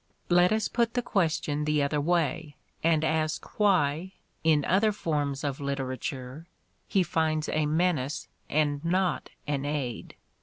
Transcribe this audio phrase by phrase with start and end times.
[0.29, 5.59] Let us put the question the other way and ask why, in other forms of
[5.59, 6.47] literature,
[6.87, 10.15] he finds a menace and not an aid?